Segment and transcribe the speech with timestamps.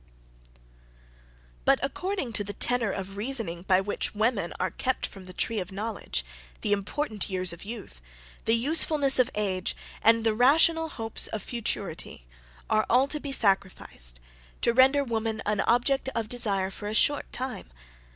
[1.63, 5.59] But, according to the tenor of reasoning by which women are kept from the tree
[5.59, 6.25] of knowledge,
[6.61, 8.01] the important years of youth,
[8.45, 12.25] the usefulness of age, and the rational hopes of futurity,
[12.67, 14.19] are all to be sacrificed,
[14.61, 17.69] to render woman an object of desire for a short time.